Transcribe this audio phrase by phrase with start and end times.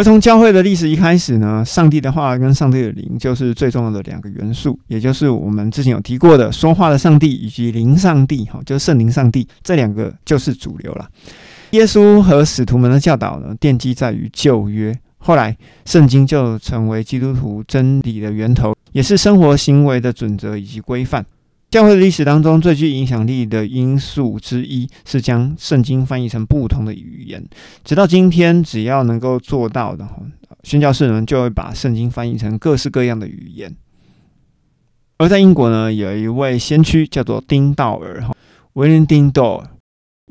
[0.00, 11.06] 而从教会的历史一开始呢，上帝的话跟上帝的灵就是最重要的两个元素，也就是我们之前有提过的说话的上帝以及灵上帝，哈，就是圣灵上帝这两个就是主流了。
[11.72, 15.54] 耶稣和使徒们的教导呢，奠基在于旧约，后来
[15.84, 21.22] 圣经就成为基督徒真理的源头，也是生活行为的准则以及规范。
[21.70, 27.48] 教会的历史当中最具影响力的因素之一是将圣经翻译成不同的语言。
[27.84, 30.08] 直到今天，只要能够做到的，
[30.64, 33.72] 宣教士们就会把圣经翻译成各式各样的语言。
[35.18, 38.34] 而在英国呢，有一位先驱叫做丁道尔，哈，
[38.72, 39.70] 威廉丁道尔。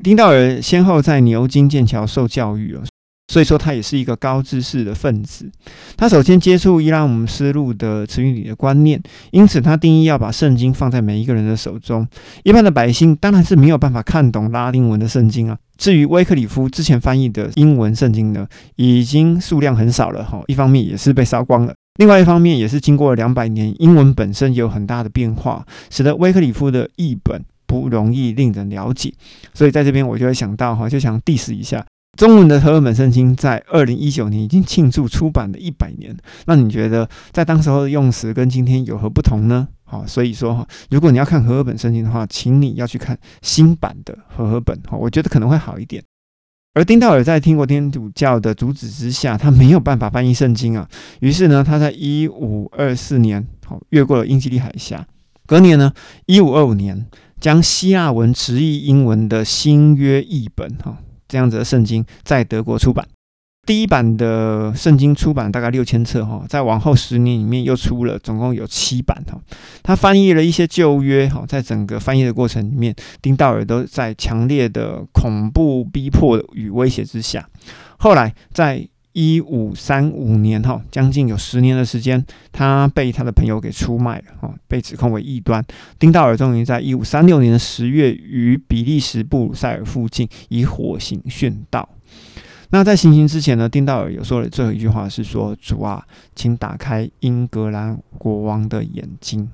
[0.02, 2.82] 丁道尔先后在牛津、剑桥受教育哦。
[3.30, 5.48] 所以说，他也是一个高知识的分子。
[5.96, 12.04] 他首先接触伊拉姆斯路的词语里的观念，因此他定义要把圣经放在每一个人的手中。
[12.42, 15.56] 一般的百姓当然是没有办法看懂拉丁文的圣经啊。
[15.78, 20.42] 至于威克里夫之前翻译的英文圣经呢，已经数量很少了哈。
[20.48, 29.14] 一方面也是被烧光了，另外一方面也是经过了两百年，英文本身有很大的变化，使得威克里夫的译本不容易令人了解。
[29.54, 31.86] 所以在这边我就会想到哈，就想 diss 一下。
[32.20, 39.66] 中文的和合本圣经在二零一九年已经庆祝出版了一百年，那你觉得在当时候的用词跟今天有何不同呢？
[39.84, 46.04] 好，所以说哈，如果你要看和合本圣经的话，请你要去看新版的和合本，哈，我觉得可能会好一点。
[46.74, 50.86] 而丁道尔在听过天主教的阻止之下，他没有办法翻译圣经啊，
[51.20, 55.06] 于是呢，他在一五二四年，好越过了英吉利海峡，
[55.46, 55.90] 隔年呢，
[56.26, 57.06] 一五二五年，
[57.40, 60.98] 将希腊文直译英文的新约译本，哈。
[61.30, 63.06] 这样子的圣经在德国出版，
[63.64, 69.40] 第一版的圣经出版大概六千册哈，在往后十年里面又出了总共有七版哈。
[69.82, 72.92] 他翻译了一些旧约哈，在整个翻译的过程里面，
[73.22, 77.48] 丁道尔都在强烈的恐怖逼迫与威胁之下，
[77.96, 78.86] 后来在。
[79.12, 85.64] 一五三五年，哈，将近有十年的时间，他被他的朋友给出卖了，哈，被指控为异端。
[85.98, 91.88] 丁道尔终于在一五三六年的十月，于比利时布鲁塞尔附近以火刑殉道。
[92.70, 96.06] 那在行刑之前呢，丁道尔有说了最后一句话是说：“主啊，
[96.36, 99.50] 请打开英格兰国王的眼睛。”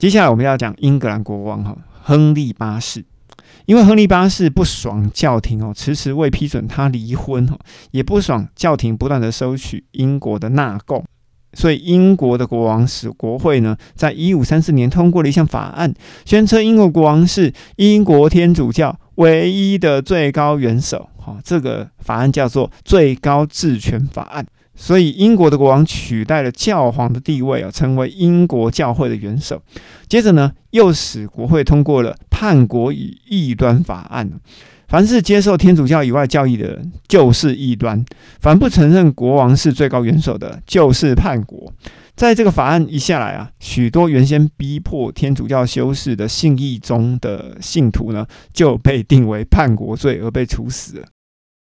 [0.00, 3.04] 接下来我们要讲英格兰国王，哈，亨利八世。
[3.66, 7.58] 因为亨利八世不爽教廷哦，迟迟未批准他离婚哦，
[7.90, 11.04] 也不爽教廷不断的收取英国的纳贡，
[11.54, 15.92] 所以英国的国王使国会呢，在一五三四年通过了一项法案，
[16.24, 21.08] 宣称英国国王是英国天主教唯一的最高元首。
[21.16, 24.44] 哈，这个法案叫做最高治权法案。
[24.74, 29.62] 所以，英国的国王取代了教皇的地位啊，成为英国教会的元首。
[30.08, 34.30] 接着呢，又使国会通过了叛国与异端法案。
[34.88, 37.98] 凡是接受天主教以外教义的人，就是异端；
[38.40, 41.72] 凡不承认国王是最高元首的，就是叛国。
[42.14, 51.06] 在这个法案一下来啊，许多原先逼迫天主教修士的信义中的信徒呢，就被定为叛国罪而被处死了。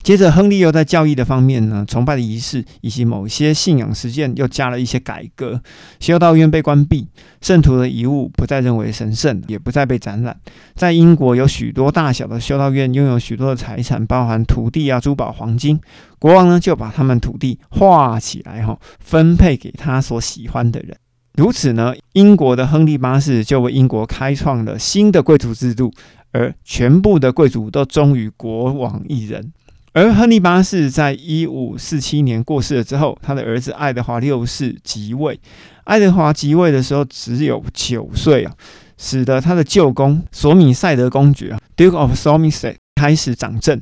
[0.06, 5.60] 接着，亨利又在教义的方面呢，崇拜的仪式以及某些信仰实践又加了一些改革。
[5.98, 7.08] 修道院被关闭，
[7.40, 10.38] 圣徒的遗物不再认为神圣，也不再被展览。
[10.76, 15.80] 在英国，有许多大小的修道院拥有许多的财产，包含土地啊、珠宝、黄金。
[16.20, 20.96] 国王呢，就把他们土地划起来，哈，分配给他所喜欢的人。
[21.36, 25.92] 如此呢，英国的亨利八世就为英国开创了新的贵族制度，
[26.30, 29.52] 而全部的贵族都忠于国王一人。
[29.96, 35.40] 而亨利八世在一五四七年过世了之后，他的儿子爱德华六世即位。
[35.84, 38.52] 爱德华即位的时候只有九岁啊，
[38.98, 43.80] 使得他的舅公索米塞德公爵啊 （Duke of Somerset） 开始掌政。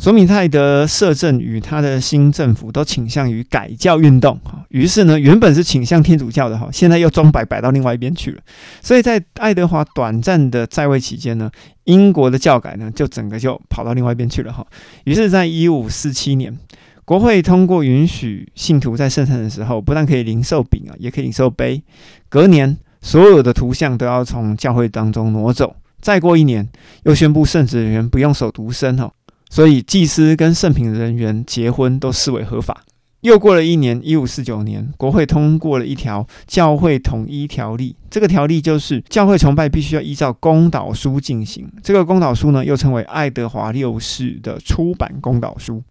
[0.00, 8.40] 索米泰德摄政与他的新政府都倾向于改教运动，哈，于是呢，原本是倾向天主教的哈，现在又装摆摆到另外一边去了。
[8.80, 11.50] 所以在爱德华短暂的在位期间呢，
[11.82, 14.64] 英国的教改呢就整个就跑到另外一边去了哈。
[15.02, 16.56] 于是，在一五四七年，
[17.04, 21.82] 国会通过允许信徒在圣餐的时候，不但可以领受饼啊，也可以领受杯。
[22.28, 25.74] 隔年，所有的图像都要从教会当中挪走。
[26.00, 26.68] 再过一年，
[27.02, 29.10] 又宣布圣职人员不用手独身哈。
[29.50, 32.84] 所以，祭司跟圣品人员结婚都视为合法。
[33.22, 37.96] 又过了一年，一五四九年，国会通过了一条教会统一条例。
[38.08, 41.68] 这个条例就是教会崇拜必须要依照公导书进行。
[41.82, 45.82] 这个公导书呢，又称为爱德华六世的出版公导书。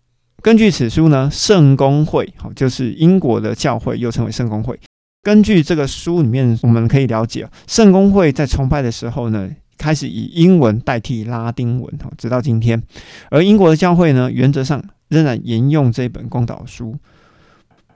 [0.41, 4.79] 根据此书呢，圣公会，好，就是英国的教会，又称为圣公会。
[5.23, 9.49] 根据这个书里面，我们可以了解，圣公会在崇拜的时候呢。
[9.77, 12.81] 开始以英文代替拉丁文，哈，直到今天。
[13.29, 16.95] 而英国的教会呢，原则上仍然沿用这本公祷书。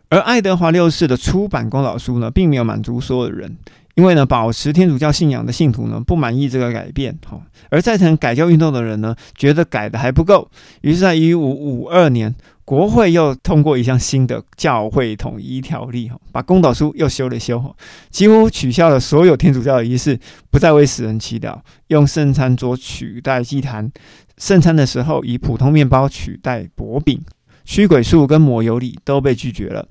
[0.09, 3.57] 而爱德华六世的出版公祷书呢，并没有满足所有的人。
[3.95, 10.49] 因为呢，保持天主教信仰的信徒呢不满意这个改变，哈，而赞成改教运动的人呢觉得改的还不够，
[10.81, 12.33] 于是，在一五五二年，
[12.63, 17.75] 国会又通过一项新的教会统一条例，哈，把公祷书又修了修，
[18.09, 20.17] 几乎取消了所有天主教的仪式，
[20.49, 23.91] 不再为死人祈祷，用圣餐桌取代祭坛，
[24.37, 27.21] 圣餐的时候以普通面包取代薄饼，
[27.65, 29.85] 驱鬼术跟抹油礼都被拒绝了，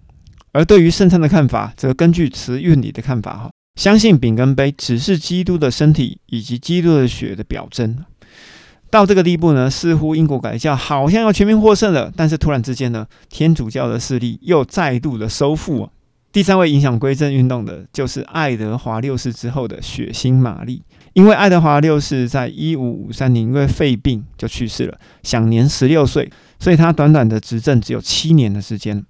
[0.53, 3.51] 而对于圣餐的看法，则根据慈运礼的看法，哈。
[3.81, 8.05] 相信饼跟杯只是基督的身体以及基督的血的表征。
[8.91, 12.13] 到这个地步呢，似乎英国改教好像要全面获胜了。
[12.15, 15.89] 但是突然之间呢，天主教的势力又再度的收复。
[16.31, 20.83] 第三位影响归正运动的，就是爱德华六世之后的血腥玛丽。
[21.15, 29.03] 因为爱德华六世在一五五三年因为肺病就去世了，享年十六岁，所以他短短的执政只有七年的时间。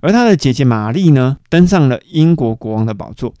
[0.00, 3.32] 而他的姐姐玛丽呢，登上了英国国王的宝座。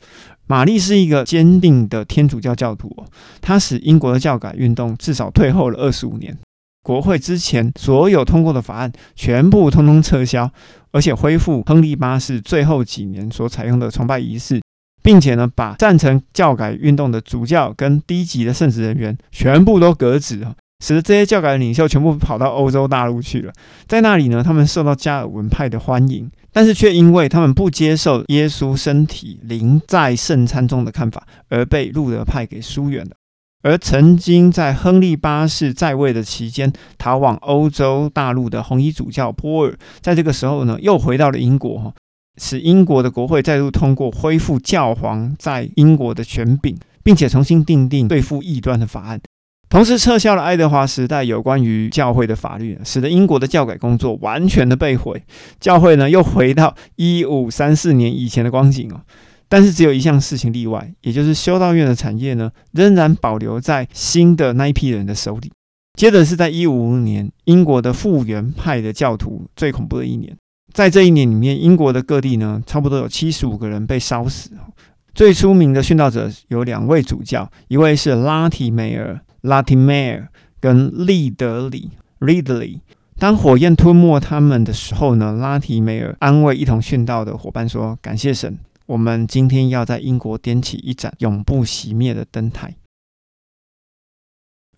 [0.52, 2.94] 玛丽是一个坚定的天主教教徒，
[3.40, 6.36] 她使英国的教改运动至少退后了二十五年。
[6.82, 10.50] 国会之前所有通过的法案全部通通撤销，
[10.90, 14.60] 而且恢复亨利八世最后几年所采用的崇拜仪式，
[15.02, 20.46] 并且呢，把赞成教改运动的主教跟低级的圣职人员全部都革职
[20.82, 23.52] 使得这些教改的领袖全部跑到欧洲大陆去了。
[23.86, 26.30] 在那里呢，他们受到加尔文派的欢迎。
[26.54, 33.12] 但是却因为他们不接受耶稣身体灵在圣餐中的看法，而被路德派给疏远了。
[33.62, 41.94] 而曾经在亨利八世在位的期间逃往欧洲大陆的红衣主教波尔，在这个时候呢，又回到了英国，哈，
[42.36, 49.18] 使英国的国会再度通过恢复教皇在英国的权柄，并且重新订定对付异端的法案。
[49.72, 55.24] 同时撤销了爱德华时代有关于教会的法律，使得英国的教改工作完全的被毁。
[55.60, 59.00] 教会呢又回到一五三四年以前的光景哦。
[59.48, 65.50] 但是只有一项事情例外，也就是修道院的产业呢仍然保留在新的那一批人的手里。
[65.98, 70.36] 接着是在一五五年，英国的复原派的教徒最恐怖的一年，
[70.74, 74.50] 在这一年里面，英国的各地呢差不多有七十五个人被烧死。
[75.14, 79.18] 最出名的殉道者有两位主教，一位是拉提梅尔。
[79.42, 80.28] 拉提梅尔
[80.60, 81.90] 跟利德里
[82.20, 82.80] （Ridley），
[83.18, 92.76] 当火焰吞没他们的时候呢，拉提梅尔安慰一同殉道的伙伴说：“感谢神，我们今天要在英国点起一盏永不熄灭的灯台。”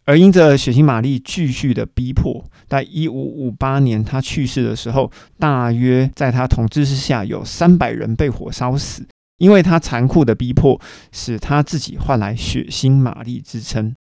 [0.06, 9.06] 而因着血腥玛丽继续的逼迫，在一五五八年他去世的时候，大约在他统治之下有三百人被火烧死，
[9.38, 10.78] 因为他残酷的逼迫，
[11.10, 13.94] 使他自己换来血腥玛丽之称。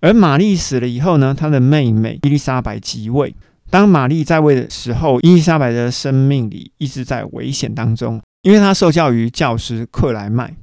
[0.00, 3.34] 而玛丽死了以后呢，她的妹妹伊丽莎白即位。
[3.68, 10.54] 当玛丽在位的时候，伊丽莎白的生命里一直在危险当中，因为她受教于教师克莱麦，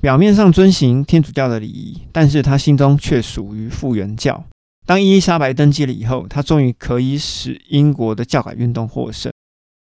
[0.00, 4.44] 表面上遵行天主教的礼仪，但是她心中却属于复原教。
[4.84, 9.30] 当伊丽莎白登基了以后，她终于可以使英国的教改运动获胜。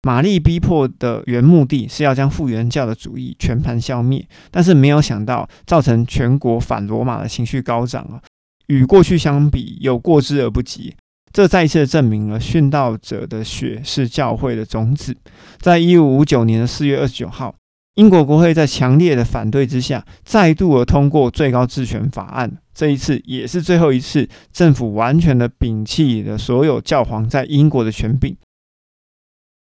[0.06, 8.20] 玛丽逼迫的原目的是要将复原教的主义全盘消灭，但是没有想到造成全国反罗马的情绪高涨啊。
[8.66, 10.94] 与过去相比，有过之而不及。
[11.32, 15.17] 这再一次证明了殉道者的血是教会的种子。
[15.58, 17.53] 在一五五九年的四月二十九号，
[17.96, 22.58] 英国国会在强烈的反对之下，再度的通过最高治权法案。
[22.72, 28.36] 这一次也是最后一次，政府完全的摒弃了所有教皇在英国的权柄。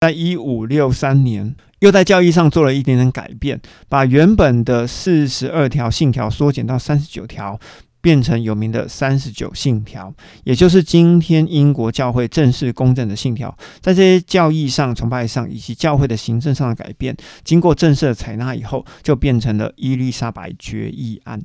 [0.01, 7.61] 在一五六三年，又在教义上做了一点点改变，把原本的四十二条信条缩减到三十九条。
[8.03, 10.13] 变成有名的三十九信条，
[10.45, 13.57] 也就是今天英国教会正式公正的信条。
[13.81, 21.41] 在这些教义上、崇拜上以及教会的行政上的改变，经过正式的采纳以后，就变成了伊丽莎白决议案。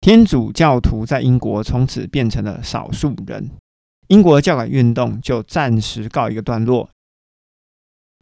[0.00, 3.50] 天主教徒在英国从此变成了少数人，
[4.08, 6.88] 英国教改运动就暂时告一个段落。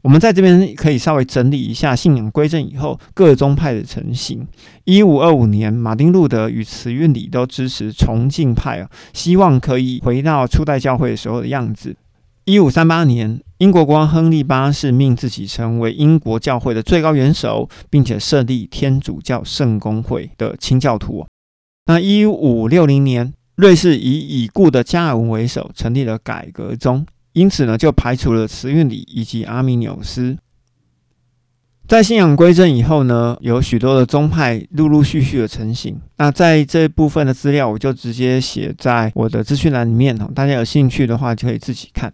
[0.04, 4.46] 我们在这边可以稍微整理一下信仰归正以后各宗派的成型。
[4.84, 11.96] 一五二五年，马丁路德与慈运里都支持崇敬派啊，希望可以回到初代教会的时候的样子。
[12.44, 21.24] 一五三八年，英国国王亨利八世命自己成为英国教会的最高元首，并且设立天主教圣公会的清教徒。
[21.86, 27.06] 那一五六零年，瑞士以已故的加尔文为首，成立了改革宗。
[27.34, 30.38] 因此呢，就排除了慈运里以及阿米纽斯。
[31.86, 36.00] 在信仰归正以后呢，有许多的宗派陆陆续续的成型。
[36.16, 40.30] 那在这部分的资料，我就直接写在我的资讯栏里面哦。
[40.34, 42.10] 大家有兴趣的话，就可以自己看。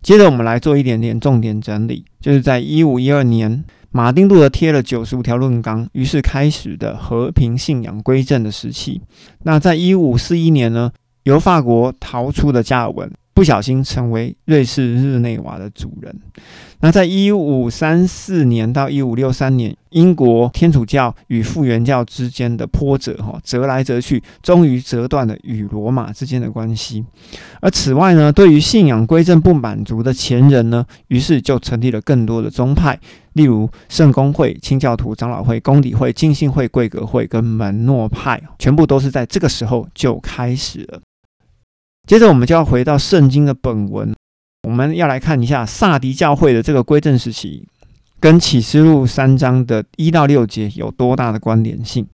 [0.00, 9.02] 接着我们来做一点点重点整理，就是在一五一二年，马丁路德贴了九十五条论纲，于是开始的和平信仰归正的时期。
[9.42, 10.90] 那在一五四一年呢，
[11.24, 13.12] 由法国逃出的加尔文。
[13.42, 16.16] 不小心成为瑞士日内瓦的主人。
[16.78, 27.04] 那在一五三四年到一五六三年，英国天主教与复原教之间的波折，哈，折来折去，终于折断了与罗马之间的关系。
[27.60, 32.96] 而此外呢，对于信仰归正不满足的前人呢，于是就成立了更多的宗派，
[33.32, 41.00] 例如圣公会、清教徒长老会、公理会、浸信会、贵格会跟门诺派，全部都是在这个时候就开始了。
[42.06, 44.14] 接着，我们就要回到圣经的本文，
[44.66, 47.66] 我们要来看一下萨迪教会的这个归正时期，
[48.18, 52.06] 跟启示录三章的一到六节有多大的关联性。